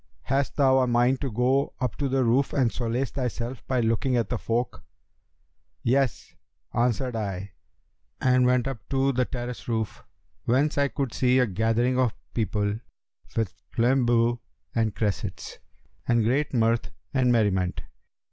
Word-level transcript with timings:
Hast 0.23 0.55
thou 0.55 0.79
a 0.79 0.87
mind 0.87 1.21
to 1.21 1.29
go 1.31 1.75
up 1.79 1.95
to 1.97 2.09
the 2.09 2.23
roof 2.23 2.53
and 2.53 2.71
solace 2.71 3.11
thyself 3.11 3.61
by 3.67 3.81
looking 3.81 4.17
at 4.17 4.29
the 4.29 4.37
folk?' 4.39 4.83
'Yes,' 5.83 6.33
answered 6.73 7.15
I, 7.15 7.51
and 8.19 8.47
went 8.47 8.67
up 8.67 8.79
to 8.89 9.11
the 9.11 9.25
terrace 9.25 9.67
roof,[FN#284] 9.67 10.03
whence 10.45 10.77
I 10.79 10.87
could 10.87 11.13
see 11.13 11.37
a 11.37 11.45
gathering 11.45 11.99
of 11.99 12.15
people 12.33 12.79
with 13.37 13.53
flambeaux 13.69 14.41
and 14.73 14.95
cressets, 14.95 15.59
and 16.07 16.23
great 16.23 16.51
mirth 16.51 16.89
and 17.13 17.31
merriment. 17.31 17.81